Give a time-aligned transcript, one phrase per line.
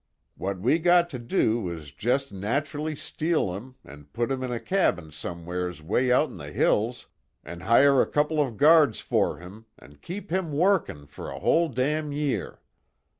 [0.35, 4.59] What we got to do is jest na'chelly steal him, an' put him in a
[4.59, 7.05] cabin somewheres way out in the hills,
[7.43, 11.69] an' hire a couple of guards for him, an' keep him workin' for a whole
[11.69, 12.61] damn year.